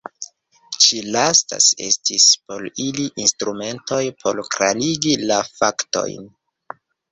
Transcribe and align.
Ĉi 0.85 1.01
lastaj 1.15 1.59
estis 1.87 2.25
por 2.47 2.65
ili 2.87 3.07
instrumentoj 3.25 4.01
por 4.25 4.43
klarigi 4.57 5.15
la 5.33 5.41
faktojn. 5.53 6.29